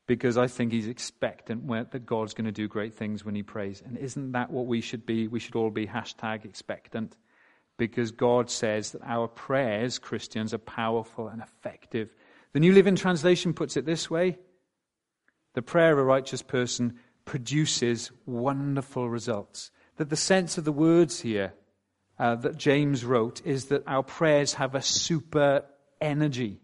[0.08, 3.84] Because I think he's expectant that God's going to do great things when he prays.
[3.86, 5.28] And isn't that what we should be?
[5.28, 7.18] We should all be hashtag expectant.
[7.78, 12.10] Because God says that our prayers, Christians, are powerful and effective.
[12.54, 14.40] The New Living Translation puts it this way
[15.56, 19.72] The prayer of a righteous person produces wonderful results.
[19.98, 21.54] That the sense of the words here
[22.18, 25.66] uh, that James wrote is that our prayers have a super
[26.02, 26.62] energy.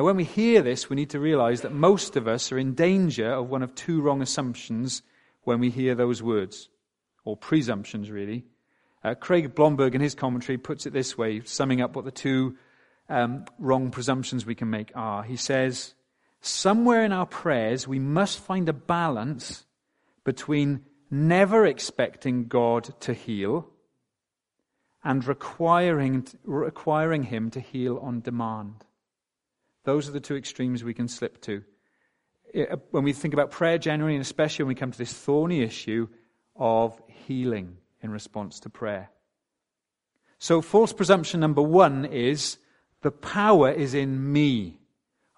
[0.00, 2.72] Now, when we hear this, we need to realize that most of us are in
[2.72, 5.02] danger of one of two wrong assumptions
[5.42, 6.70] when we hear those words,
[7.26, 8.46] or presumptions, really.
[9.04, 12.56] Uh, Craig Blomberg, in his commentary, puts it this way, summing up what the two
[13.10, 15.22] um, wrong presumptions we can make are.
[15.22, 15.92] He says,
[16.40, 19.66] somewhere in our prayers, we must find a balance
[20.24, 23.68] between never expecting God to heal
[25.04, 28.86] and requiring, requiring Him to heal on demand.
[29.84, 31.62] Those are the two extremes we can slip to.
[32.54, 35.62] Uh, when we think about prayer generally, and especially when we come to this thorny
[35.62, 36.08] issue
[36.56, 39.10] of healing in response to prayer.
[40.38, 42.58] So, false presumption number one is
[43.02, 44.78] the power is in me.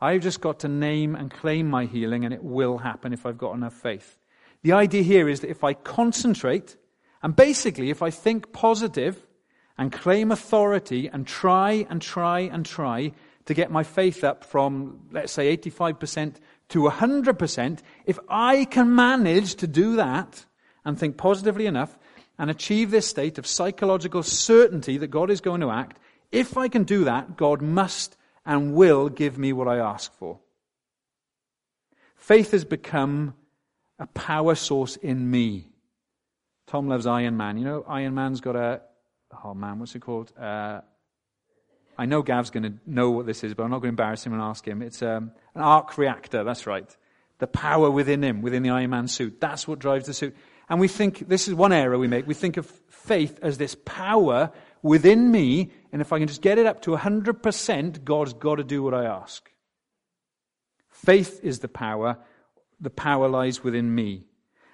[0.00, 3.38] I've just got to name and claim my healing, and it will happen if I've
[3.38, 4.18] got enough faith.
[4.62, 6.76] The idea here is that if I concentrate,
[7.22, 9.26] and basically if I think positive
[9.78, 13.12] and claim authority and try and try and try
[13.46, 16.36] to get my faith up from, let's say, 85%
[16.70, 20.44] to 100%, if I can manage to do that
[20.84, 21.98] and think positively enough
[22.38, 25.98] and achieve this state of psychological certainty that God is going to act,
[26.30, 30.40] if I can do that, God must and will give me what I ask for.
[32.16, 33.34] Faith has become
[33.98, 35.68] a power source in me.
[36.66, 37.58] Tom loves Iron Man.
[37.58, 38.80] You know, Iron Man's got a,
[39.44, 40.32] oh man, what's it called?
[40.38, 40.80] Uh,
[41.98, 44.24] I know Gav's going to know what this is, but I'm not going to embarrass
[44.24, 44.82] him and ask him.
[44.82, 46.88] It's um, an arc reactor, that's right.
[47.38, 49.40] The power within him, within the Iron Man suit.
[49.40, 50.36] That's what drives the suit.
[50.68, 52.26] And we think, this is one error we make.
[52.26, 54.52] We think of faith as this power
[54.82, 58.64] within me, and if I can just get it up to 100%, God's got to
[58.64, 59.50] do what I ask.
[60.88, 62.18] Faith is the power.
[62.80, 64.26] The power lies within me.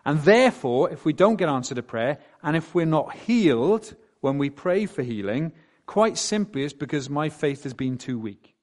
[0.05, 4.39] And therefore, if we don't get answered to prayer, and if we're not healed when
[4.39, 5.53] we pray for healing,
[5.89, 8.55] quite simply it's because my faith has been too weak.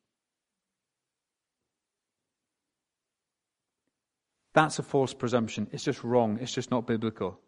[4.53, 5.67] That's a false presumption.
[5.71, 6.38] It's just wrong.
[6.39, 7.39] It's just not biblical.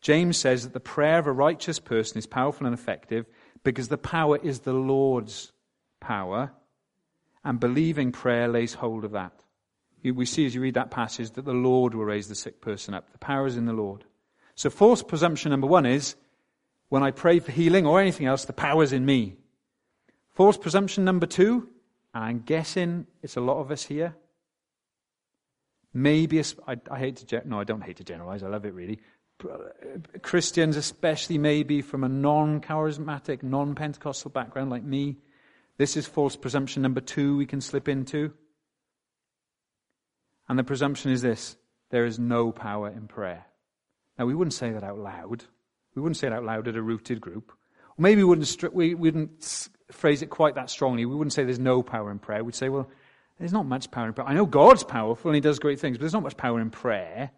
[0.00, 3.26] James says that the prayer of a righteous person is powerful and effective
[3.64, 5.52] because the power is the Lord's
[6.00, 6.52] power,
[7.42, 9.32] and believing prayer lays hold of that.
[10.04, 12.94] We see as you read that passage that the Lord will raise the sick person
[12.94, 13.10] up.
[13.10, 14.04] The power is in the Lord.
[14.54, 16.14] So, false presumption number one is
[16.94, 19.34] when I pray for healing or anything else, the power's in me.
[20.32, 21.68] False presumption number two,
[22.14, 24.14] and I'm guessing it's a lot of us here,
[25.94, 29.00] Maybe, I, I hate to, no, I don't hate to generalize, I love it really.
[29.44, 29.58] Uh,
[30.22, 35.16] Christians, especially maybe from a non charismatic, non Pentecostal background like me,
[35.78, 38.32] this is false presumption number two we can slip into.
[40.48, 41.56] And the presumption is this
[41.90, 43.46] there is no power in prayer.
[44.18, 45.44] Now, we wouldn't say that out loud.
[45.94, 47.52] We wouldn't say it out loud at a rooted group.
[47.96, 51.06] Or maybe we wouldn't, we wouldn't phrase it quite that strongly.
[51.06, 52.42] We wouldn't say there's no power in prayer.
[52.42, 52.88] We'd say, well,
[53.38, 54.28] there's not much power in prayer.
[54.28, 56.70] I know God's powerful and He does great things, but there's not much power in
[56.70, 57.30] prayer.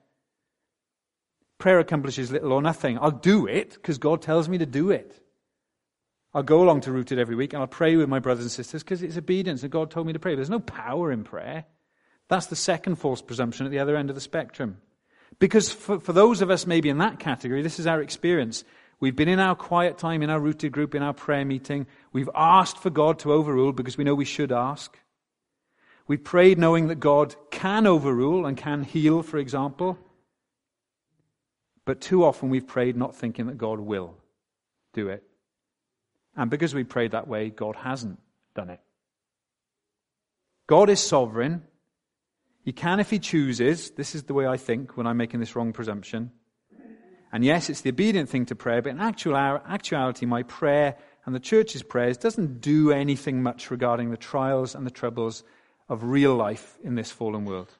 [1.59, 2.99] Prayer accomplishes little or nothing.
[2.99, 5.23] I'll do it because God tells me to do it.
[6.35, 8.83] I'll go along to Rooted every week and I'll pray with my brothers and sisters
[8.83, 10.33] because it's obedience and God told me to pray.
[10.33, 11.65] But there's no power in prayer.
[12.29, 14.79] That's the second false presumption at the other end of the spectrum.
[15.39, 18.65] Because for, for those of us maybe in that category, this is our experience.
[18.99, 21.87] We've been in our quiet time, in our rooted group, in our prayer meeting.
[22.13, 24.99] We've asked for God to overrule because we know we should ask.
[26.07, 29.99] We prayed knowing that God can overrule and can heal, for example.
[31.85, 34.17] But too often we've prayed not thinking that God will
[34.93, 35.23] do it.
[36.37, 38.19] And because we prayed that way, God hasn't
[38.55, 38.81] done it.
[40.67, 41.63] God is sovereign.
[42.67, 43.93] He can if he chooses.
[43.93, 46.33] This is the way I think when I'm making this wrong presumption.
[47.33, 51.33] And yes, it's the obedient thing to pray, but in actual, actuality, my prayer and
[51.33, 55.45] the church's prayers doesn't do anything much regarding the trials and the troubles
[55.89, 57.71] of real life in this fallen world.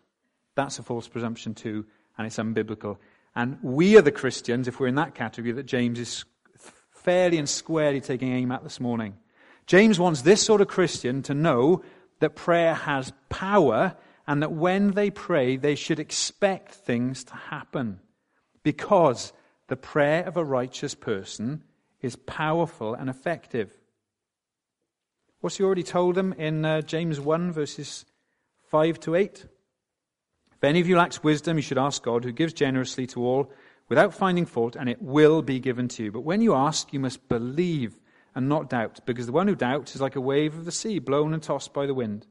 [0.55, 1.85] That's a false presumption too,
[2.17, 2.99] and it's unbiblical.
[3.35, 6.25] And we are the Christians, if we're in that category, that James is
[6.93, 9.17] fairly and squarely taking aim at this morning.
[9.67, 11.83] James wants this sort of Christian to know
[12.21, 18.01] that prayer has power and that when they pray, they should expect things to happen.
[18.63, 19.33] Because
[19.69, 21.63] the prayer of a righteous person
[22.01, 23.73] is powerful and effective.
[25.41, 28.05] What's he already told them in uh, James 1, verses
[28.71, 29.47] 5 to 8?
[30.55, 33.53] If any of you lacks wisdom, you should ask God, who gives generously to all
[33.89, 36.13] without finding fault, and it will be given to you.
[36.13, 38.01] But when you ask, you must believe
[38.35, 40.99] and not doubt, because the one who doubts is like a wave of the sea,
[40.99, 42.27] blown and tossed by the wind.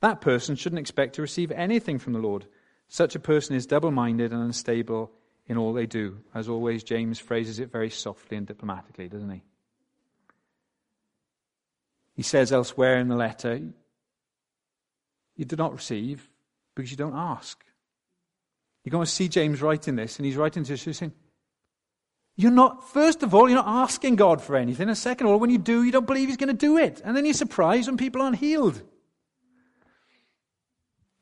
[0.00, 2.46] That person shouldn't expect to receive anything from the Lord.
[2.88, 5.12] Such a person is double minded and unstable
[5.46, 6.18] in all they do.
[6.34, 9.42] As always, James phrases it very softly and diplomatically, doesn't he?
[12.14, 13.60] He says elsewhere in the letter,
[15.36, 16.28] You do not receive
[16.74, 17.62] because you don't ask.
[18.84, 21.12] You're going to see James writing this, and he's writing to us saying,
[22.36, 24.88] You're not, first of all, you're not asking God for anything.
[24.88, 27.00] And second of all, when you do, you don't believe he's going to do it.
[27.04, 28.82] And then you're surprised when people aren't healed.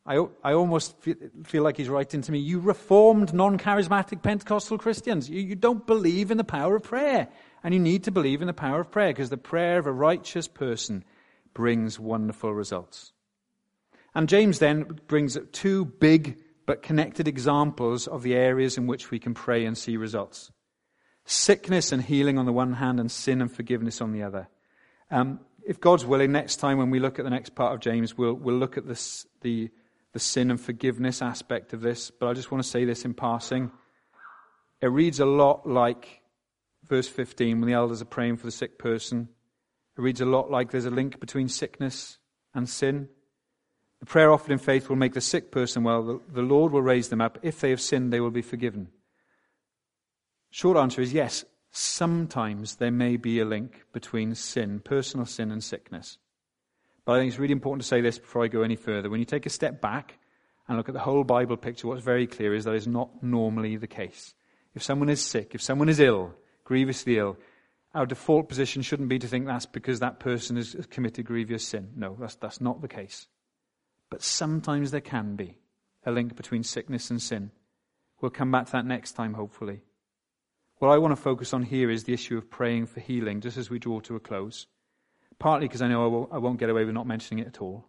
[0.09, 0.97] I, I almost
[1.45, 5.87] feel, like he's writing to me, You reformed, non charismatic Pentecostal Christians, you, you don't
[5.87, 7.29] believe in the power of prayer.
[7.63, 9.93] And you need to believe in the power of prayer because the prayer of a
[9.93, 11.05] righteous person
[11.55, 13.13] brings wonderful results.
[14.15, 19.19] And James then brings two big but connected examples of the areas in which we
[19.19, 20.53] can pray and see results
[21.29, 24.49] sickness and healing on the one hand, and sin and forgiveness on the other.
[25.11, 28.17] Um, if God's willing, next time when we look at the next part of James,
[28.17, 29.71] we'll, we'll look at this, the,
[30.13, 32.11] the sin and forgiveness aspect of this.
[32.11, 33.71] But I just want to say this in passing.
[34.81, 36.23] It reads a lot like
[36.85, 39.29] verse 15, when the elders are praying for the sick person,
[39.97, 42.19] it reads a lot like there's a link between sickness
[42.55, 43.09] and sin.
[44.01, 46.21] The prayer offered in faith will make the sick person well.
[46.33, 47.39] The, Lord will raise them up.
[47.43, 48.89] If they have sinned, they will be forgiven.
[50.51, 51.45] Short answer is yes.
[51.71, 56.19] Sometimes there may be a link between sin, personal sin, and sickness.
[57.09, 59.09] But I think it's really important to say this before I go any further.
[59.09, 60.19] When you take a step back
[60.69, 63.77] and look at the whole Bible picture, what's very clear is that is not normally
[63.77, 64.35] the case.
[64.75, 67.39] If someone is sick, if someone is ill, grievously ill,
[67.95, 71.93] our default position shouldn't be to think that's because that person has committed grievous sin.
[71.97, 73.27] No, that's, that's not the case.
[74.11, 75.57] But sometimes there can be
[76.05, 77.53] a link between sickness and sin.
[78.21, 79.81] We'll come back to that next time, hopefully.
[80.77, 83.57] What I want to focus on here is the issue of praying for healing, just
[83.57, 84.67] as we draw to a close.
[85.39, 87.61] Partly because I know I won't, I won't get away with not mentioning it at
[87.61, 87.89] all.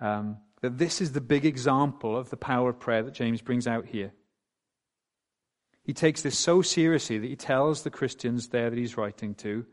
[0.00, 3.66] Um, that this is the big example of the power of prayer that James brings
[3.66, 4.12] out here.
[5.82, 9.64] He takes this so seriously that he tells the Christians there that he's writing to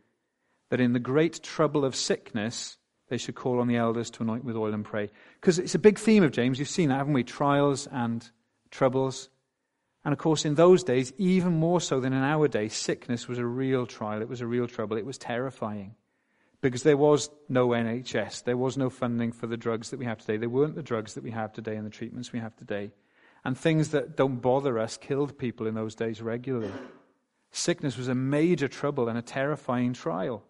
[0.70, 2.78] that in the great trouble of sickness,
[3.10, 5.10] they should call on the elders to anoint with oil and pray.
[5.40, 6.60] Because it's a big theme of James.
[6.60, 7.24] You've seen that, haven't we?
[7.24, 8.30] Trials and
[8.70, 9.30] troubles.
[10.06, 13.40] And of course, in those days, even more so than in our day, sickness was
[13.40, 14.22] a real trial.
[14.22, 14.98] It was a real trouble.
[14.98, 15.96] It was terrifying.
[16.64, 18.46] Because there was no NHS.
[18.46, 20.38] There was no funding for the drugs that we have today.
[20.38, 22.92] There weren't the drugs that we have today and the treatments we have today.
[23.44, 26.72] And things that don't bother us killed people in those days regularly.
[27.52, 30.42] Sickness was a major trouble and a terrifying trial.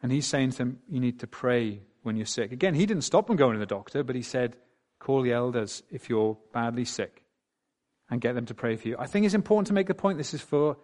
[0.00, 2.52] And he's saying to them, You need to pray when you're sick.
[2.52, 4.54] Again, he didn't stop them going to the doctor, but he said,
[5.00, 7.24] Call the elders if you're badly sick
[8.08, 8.96] and get them to pray for you.
[8.96, 10.76] I think it's important to make the point this is for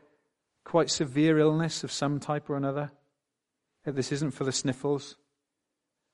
[0.65, 2.91] quite severe illness of some type or another.
[3.87, 5.17] Uh, this isn't for the sniffles.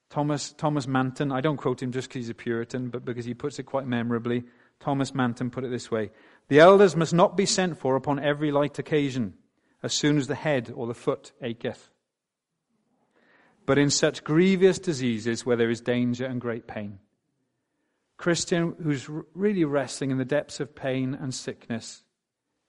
[0.09, 3.33] Thomas, Thomas Manton, I don't quote him just because he's a Puritan, but because he
[3.33, 4.45] puts it quite memorably.
[4.79, 6.11] Thomas Manton put it this way
[6.47, 9.33] The elders must not be sent for upon every light occasion,
[9.83, 11.89] as soon as the head or the foot acheth
[13.67, 16.99] but in such grievous diseases where there is danger and great pain.
[18.15, 22.03] Christian who's really wrestling in the depths of pain and sickness,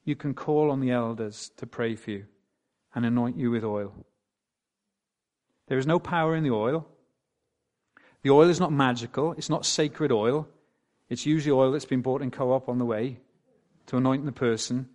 [0.05, 2.27] you can call on the elders to pray for you
[2.95, 3.95] and anoint you with oil.
[5.69, 6.87] There is no power in the oil.
[8.23, 10.49] The oil is not magical, it's not sacred oil.
[11.09, 13.21] It's usually oil that's been bought in co op on the way
[13.87, 14.89] to anoint the person.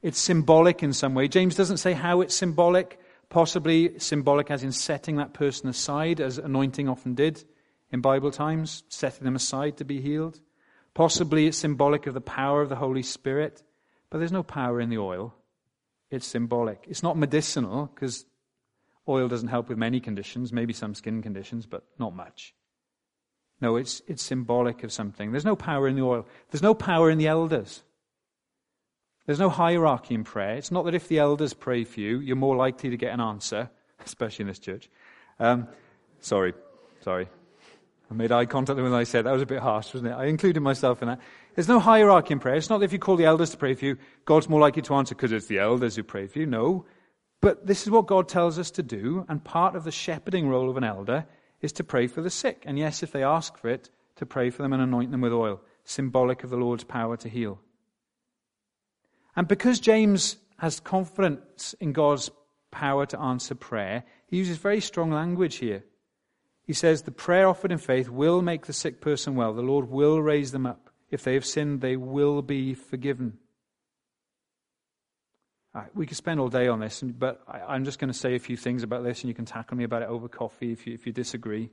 [0.00, 1.28] It's symbolic in some way.
[1.28, 6.38] James doesn't say how it's symbolic, Possibly symbolic as in setting that person aside, as
[6.38, 7.42] anointing often did
[7.90, 10.40] in Bible times, setting them aside to be healed.
[10.94, 13.62] Possibly it's symbolic of the power of the Holy Spirit,
[14.10, 15.34] but there's no power in the oil.
[16.10, 16.84] It's symbolic.
[16.88, 18.24] It's not medicinal because
[19.08, 22.54] oil doesn't help with many conditions, maybe some skin conditions, but not much.
[23.60, 25.30] No, it's, it's symbolic of something.
[25.30, 26.26] There's no power in the oil.
[26.50, 27.82] There's no power in the elders.
[29.26, 30.56] There's no hierarchy in prayer.
[30.56, 33.20] It's not that if the elders pray for you, you're more likely to get an
[33.20, 33.70] answer,
[34.04, 34.90] especially in this church.
[35.38, 35.68] Um,
[36.20, 36.52] sorry,
[37.02, 37.28] sorry.
[38.10, 40.14] I made eye contact when I said that was a bit harsh, wasn't it?
[40.14, 41.20] I included myself in that.
[41.54, 42.56] There's no hierarchy in prayer.
[42.56, 44.82] It's not that if you call the elders to pray for you, God's more likely
[44.82, 46.46] to answer because it's the elders who pray for you.
[46.46, 46.84] No.
[47.44, 50.70] But this is what God tells us to do, and part of the shepherding role
[50.70, 51.26] of an elder
[51.60, 52.62] is to pray for the sick.
[52.64, 55.34] And yes, if they ask for it, to pray for them and anoint them with
[55.34, 57.60] oil, symbolic of the Lord's power to heal.
[59.36, 62.30] And because James has confidence in God's
[62.70, 65.84] power to answer prayer, he uses very strong language here.
[66.62, 69.52] He says, The prayer offered in faith will make the sick person well.
[69.52, 70.88] The Lord will raise them up.
[71.10, 73.36] If they have sinned, they will be forgiven.
[75.74, 78.38] Right, we could spend all day on this, but I'm just going to say a
[78.38, 80.94] few things about this, and you can tackle me about it over coffee if you,
[80.94, 81.68] if you disagree.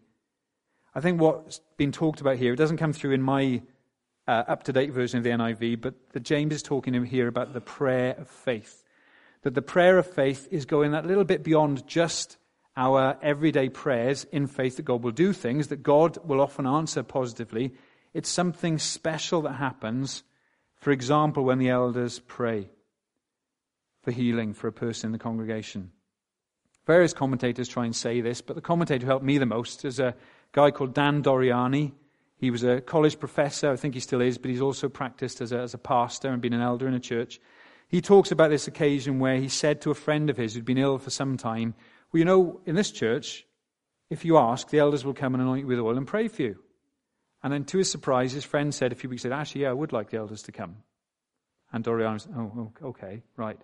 [0.95, 3.61] I think what's been talked about here, it doesn't come through in my
[4.27, 7.53] uh, up to date version of the NIV, but the James is talking here about
[7.53, 8.83] the prayer of faith.
[9.43, 12.37] That the prayer of faith is going that little bit beyond just
[12.75, 17.03] our everyday prayers in faith that God will do things, that God will often answer
[17.03, 17.75] positively.
[18.15, 20.23] It's something special that happens,
[20.77, 22.69] for example, when the elders pray
[24.01, 25.91] for healing for a person in the congregation.
[26.87, 29.99] Various commentators try and say this, but the commentator who helped me the most is
[29.99, 30.15] a
[30.51, 31.91] guy called Dan Doriani.
[32.37, 35.51] He was a college professor, I think he still is, but he's also practiced as
[35.51, 37.39] a, as a pastor and been an elder in a church.
[37.87, 40.77] He talks about this occasion where he said to a friend of his who'd been
[40.77, 41.75] ill for some time,
[42.11, 43.45] Well, you know, in this church,
[44.09, 46.41] if you ask, the elders will come and anoint you with oil and pray for
[46.41, 46.57] you.
[47.43, 49.73] And then to his surprise, his friend said a few weeks later, Actually, yeah, I
[49.73, 50.77] would like the elders to come.
[51.73, 53.59] And Doriani said, oh, oh, okay, right.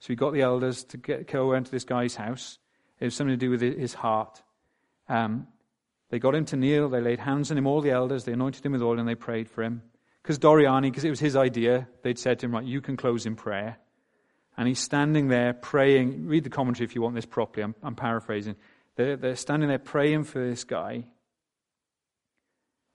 [0.00, 2.58] So he got the elders to get, go into this guy's house.
[2.98, 4.42] It was something to do with his heart.
[5.08, 5.46] Um,
[6.10, 8.64] they got him to kneel, they laid hands on him, all the elders, they anointed
[8.64, 9.82] him with oil, and they prayed for him.
[10.22, 13.26] Because Doriani, because it was his idea, they'd said to him, Right, you can close
[13.26, 13.78] in prayer.
[14.56, 16.26] And he's standing there praying.
[16.26, 17.64] Read the commentary if you want this properly.
[17.64, 18.56] I'm, I'm paraphrasing.
[18.96, 21.06] They're, they're standing there praying for this guy.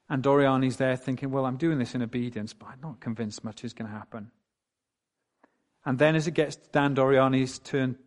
[0.09, 3.63] And Doriani's there thinking, Well, I'm doing this in obedience, but I'm not convinced much
[3.63, 4.31] is going to happen.
[5.85, 7.97] And then as it gets to Dan Doriani's turn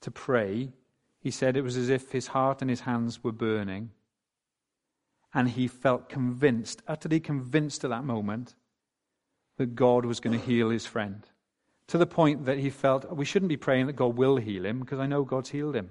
[0.00, 0.72] to pray,
[1.20, 3.90] he said it was as if his heart and his hands were burning.
[5.32, 8.54] And he felt convinced, utterly convinced at that moment,
[9.58, 11.24] that God was going to heal his friend.
[11.88, 14.80] To the point that he felt, we shouldn't be praying that God will heal him
[14.80, 15.90] because I know God's healed him.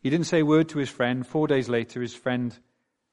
[0.00, 1.26] He didn't say a word to his friend.
[1.26, 2.56] Four days later, his friend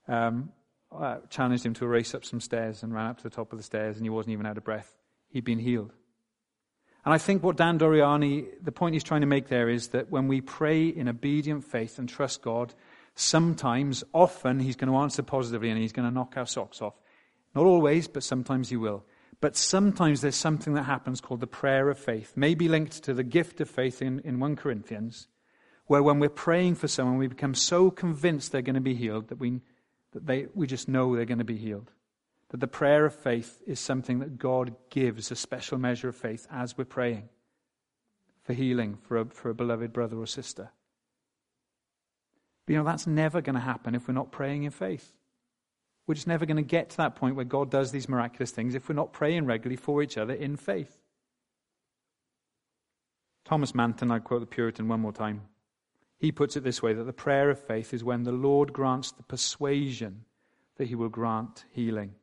[0.07, 0.51] um,
[0.91, 3.51] uh, challenged him to a race up some stairs and ran up to the top
[3.51, 4.95] of the stairs, and he wasn't even out of breath.
[5.29, 5.93] He'd been healed.
[7.05, 10.09] And I think what Dan Doriani, the point he's trying to make there is that
[10.09, 12.73] when we pray in obedient faith and trust God,
[13.15, 16.95] Sometimes, often, he's going to answer positively and he's going to knock our socks off.
[17.55, 19.05] Not always, but sometimes he will.
[19.39, 23.23] But sometimes there's something that happens called the prayer of faith, maybe linked to the
[23.23, 25.27] gift of faith in, in 1 Corinthians,
[25.87, 29.29] where when we're praying for someone, we become so convinced they're going to be healed
[29.29, 29.61] that we,
[30.11, 31.91] that they, we just know they're going to be healed.
[32.49, 36.47] That the prayer of faith is something that God gives, a special measure of faith
[36.51, 37.29] as we're praying
[38.43, 40.71] for healing for a, for a beloved brother or sister.
[42.65, 45.11] But, you know, that's never going to happen if we're not praying in faith.
[46.07, 48.75] We're just never going to get to that point where God does these miraculous things
[48.75, 50.99] if we're not praying regularly for each other in faith.
[53.43, 55.41] Thomas Manton, I quote the Puritan one more time.
[56.17, 59.11] He puts it this way that the prayer of faith is when the Lord grants
[59.11, 60.25] the persuasion
[60.77, 62.13] that he will grant healing.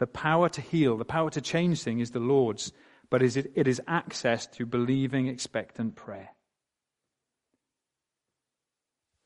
[0.00, 2.72] The power to heal, the power to change things is the Lord's,
[3.10, 6.30] but it is access through believing, expectant prayer.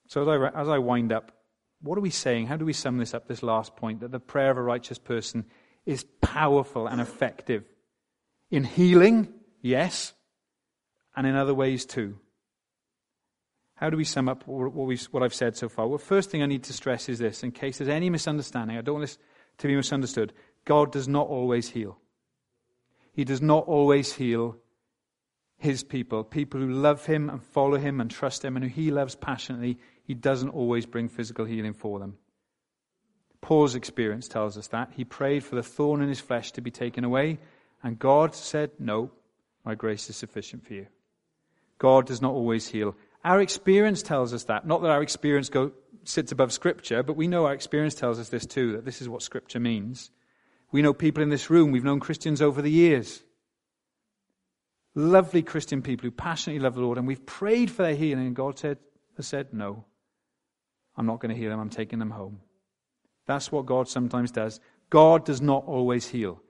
[0.09, 1.33] So as I, as I wind up,
[1.81, 2.49] what are we saying?
[2.49, 4.01] How do we sum this up, this last point?
[4.01, 5.47] That the prayer of a righteous person
[5.87, 7.65] is powerful and effective.
[8.51, 10.13] In healing, yes,
[11.15, 12.19] and in other ways too.
[13.77, 15.87] How do we sum up what I've said so far?
[15.87, 18.81] Well, first thing I need to stress is this, in case there's any misunderstanding, I
[18.81, 19.19] don't want this
[19.59, 20.33] to be misunderstood.
[20.65, 21.99] God does not always heal.
[23.13, 24.57] He does not always heal
[25.57, 28.91] his people, people who love him and follow him and trust him and who he
[28.91, 29.79] loves passionately.
[30.03, 32.17] He doesn't always bring physical healing for them.
[33.41, 34.93] Paul's experience tells us that.
[34.97, 37.39] He prayed for the thorn in his flesh to be taken away,
[37.83, 39.11] and God said, No,
[39.65, 40.87] my grace is sufficient for you.
[41.79, 42.97] God does not always heal.
[43.23, 44.67] Our experience tells us that.
[44.67, 45.73] Not that our experience go,
[46.05, 49.09] sits above Scripture, but we know our experience tells us this too, that this is
[49.09, 50.11] what Scripture means.
[50.75, 53.23] We know people in this room, we've known Christians over the years.
[54.97, 58.35] Lovely Christian people who passionately love the Lord, and we've prayed for their healing, and
[58.35, 58.79] God said,
[59.17, 59.85] has said, No,
[60.97, 62.41] I'm not going to heal them, I'm taking them home.
[63.25, 64.59] That's what God sometimes does.
[64.91, 66.43] God does not always heal.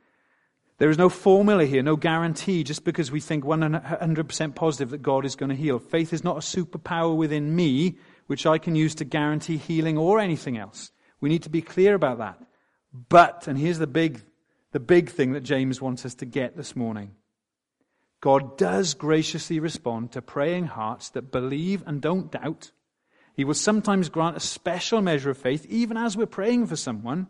[0.78, 5.26] There is no formula here, no guarantee just because we think 100% positive that God
[5.26, 5.78] is going to heal.
[5.78, 10.18] Faith is not a superpower within me which I can use to guarantee healing or
[10.18, 10.92] anything else.
[11.20, 12.40] We need to be clear about that.
[13.08, 14.22] But, and here's the big,
[14.70, 17.16] the big thing that James wants us to get this morning
[18.20, 22.70] God does graciously respond to praying hearts that believe and don't doubt.
[23.34, 27.26] He will sometimes grant a special measure of faith, even as we're praying for someone,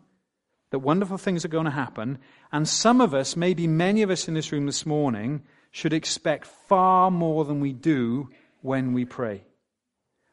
[0.69, 2.19] that wonderful things are going to happen.
[2.51, 6.45] And some of us, maybe many of us in this room this morning, should expect
[6.45, 8.29] far more than we do
[8.61, 9.43] when we pray.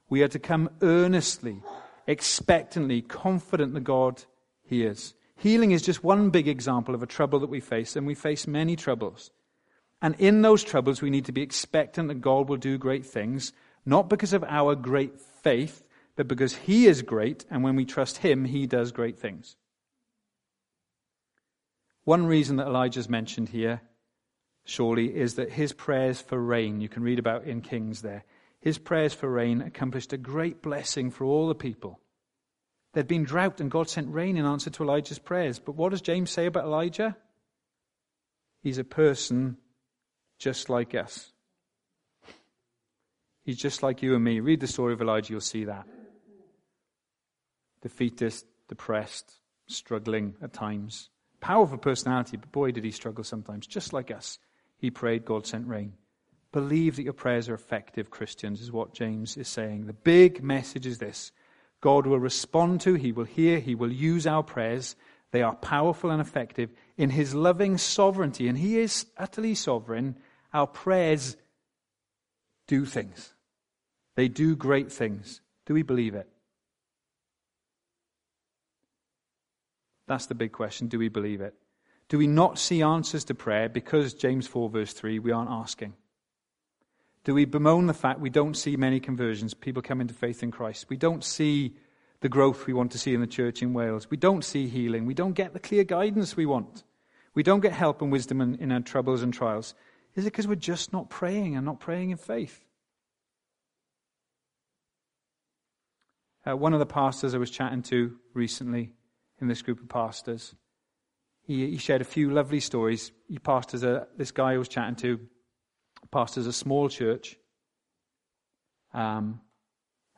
[0.08, 1.62] We are to come earnestly,
[2.06, 4.22] expectantly, confident that God
[4.62, 5.14] hears.
[5.42, 8.46] Healing is just one big example of a trouble that we face, and we face
[8.46, 9.32] many troubles.
[10.00, 13.52] And in those troubles, we need to be expectant that God will do great things,
[13.84, 15.82] not because of our great faith,
[16.14, 19.56] but because He is great, and when we trust Him, He does great things.
[22.04, 23.80] One reason that Elijah's mentioned here,
[24.64, 28.22] surely, is that his prayers for rain, you can read about in Kings there,
[28.60, 31.98] his prayers for rain accomplished a great blessing for all the people.
[32.92, 35.58] There'd been drought, and God sent rain in answer to Elijah's prayers.
[35.58, 37.16] But what does James say about Elijah?
[38.62, 39.56] He's a person
[40.38, 41.32] just like us.
[43.44, 44.40] He's just like you and me.
[44.40, 45.86] Read the story of Elijah, you'll see that.
[47.80, 49.32] Defeatist, depressed,
[49.66, 51.08] struggling at times.
[51.40, 53.66] Powerful personality, but boy, did he struggle sometimes.
[53.66, 54.38] Just like us.
[54.78, 55.94] He prayed, God sent rain.
[56.52, 59.86] Believe that your prayers are effective, Christians, is what James is saying.
[59.86, 61.32] The big message is this
[61.82, 64.96] God will respond to, He will hear, He will use our prayers.
[65.32, 70.16] They are powerful and effective in His loving sovereignty, and He is utterly sovereign.
[70.54, 71.36] Our prayers
[72.66, 73.34] do things,
[74.14, 75.42] they do great things.
[75.66, 76.28] Do we believe it?
[80.08, 80.88] That's the big question.
[80.88, 81.54] Do we believe it?
[82.08, 85.94] Do we not see answers to prayer because, James 4, verse 3, we aren't asking?
[87.24, 90.50] Do we bemoan the fact we don't see many conversions, people come into faith in
[90.50, 90.86] Christ?
[90.88, 91.76] We don't see
[92.20, 94.10] the growth we want to see in the church in Wales.
[94.10, 95.06] We don't see healing.
[95.06, 96.82] We don't get the clear guidance we want.
[97.34, 99.74] We don't get help and wisdom in, in our troubles and trials.
[100.14, 102.64] Is it because we're just not praying and not praying in faith?
[106.44, 108.92] Uh, one of the pastors I was chatting to recently
[109.40, 110.54] in this group of pastors,
[111.42, 113.12] he, he shared a few lovely stories.
[113.28, 115.20] He pastors a, this guy I was chatting to
[116.10, 117.36] pastors a small church.
[118.94, 119.40] Um,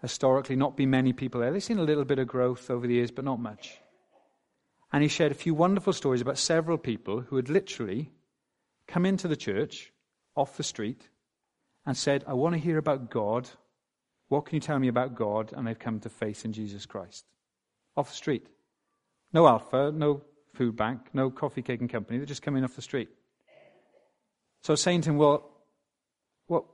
[0.02, 1.52] historically, not been many people there.
[1.52, 3.78] They've seen a little bit of growth over the years, but not much.
[4.92, 8.12] And he shared a few wonderful stories about several people who had literally
[8.86, 9.92] come into the church
[10.36, 11.08] off the street
[11.86, 13.48] and said, I want to hear about God
[14.28, 15.52] What can you tell me about God?
[15.52, 17.24] And they've come to faith in Jesus Christ.
[17.96, 18.48] Off the street.
[19.32, 20.22] No alpha, no
[20.54, 22.18] food bank, no coffee, cake, and company.
[22.18, 23.08] They're just coming off the street.
[24.62, 25.50] So I was saying to him, well,
[26.46, 26.64] what,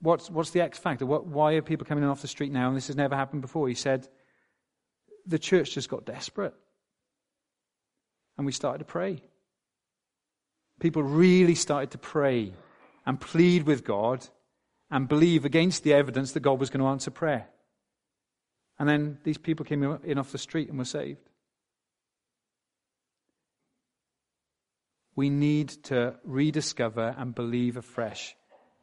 [0.00, 1.06] what's, what's the X factor?
[1.06, 2.68] What, why are people coming in off the street now?
[2.68, 3.68] And this has never happened before.
[3.68, 4.08] He said,
[5.26, 6.54] the church just got desperate.
[8.36, 9.22] And we started to pray.
[10.80, 12.52] People really started to pray
[13.04, 14.26] and plead with God
[14.90, 17.46] and believe against the evidence that God was going to answer prayer.
[18.78, 21.20] And then these people came in off the street and were saved.
[25.14, 28.34] We need to rediscover and believe afresh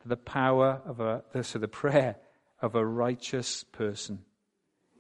[0.08, 2.16] the power of a, so the prayer
[2.62, 4.20] of a righteous person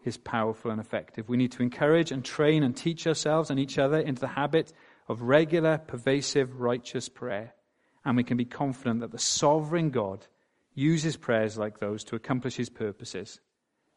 [0.03, 1.27] is powerful and effective.
[1.27, 4.71] We need to encourage and train and teach ourselves and each other into the habit
[5.07, 7.53] of regular, pervasive, righteous prayer.
[8.05, 10.25] And we can be confident that the sovereign God
[10.73, 13.41] uses prayers like those to accomplish his purposes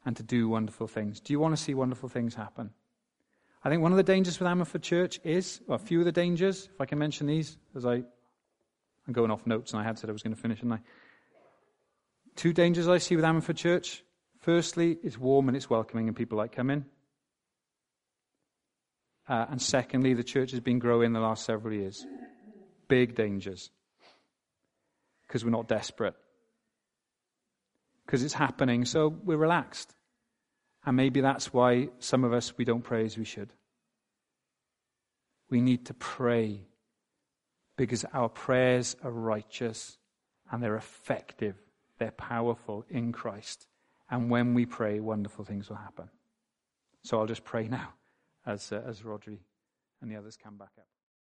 [0.04, 1.20] and to do wonderful things.
[1.20, 2.70] Do you want to see wonderful things happen?
[3.62, 6.12] I think one of the dangers with Ammanford Church is, well, a few of the
[6.12, 9.98] dangers, if I can mention these, as I, I'm going off notes and I had
[9.98, 10.80] said I was going to finish, and I?
[12.40, 14.02] Two dangers I see with Ammanford Church.
[14.38, 16.86] Firstly, it's warm and it's welcoming and people like coming.
[19.28, 22.06] Uh, and secondly, the church has been growing the last several years.
[22.88, 23.68] Big dangers.
[25.26, 26.14] Because we're not desperate.
[28.06, 29.94] Because it's happening, so we're relaxed.
[30.86, 33.52] And maybe that's why some of us, we don't pray as we should.
[35.50, 36.62] We need to pray
[37.76, 39.98] because our prayers are righteous
[40.50, 41.56] and they're effective,
[42.00, 43.68] they're powerful in Christ.
[44.10, 46.08] And when we pray, wonderful things will happen.
[47.02, 47.90] So I'll just pray now
[48.44, 49.38] as, uh, as Rodri
[50.00, 50.86] and the others come back up.